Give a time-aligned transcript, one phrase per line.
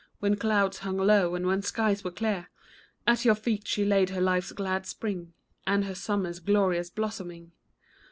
[0.17, 2.49] When clouds hung low and when skies were clear;
[3.05, 5.33] At your feet she laid her life's glad spring,
[5.67, 7.51] And her summer's glorious blossoming.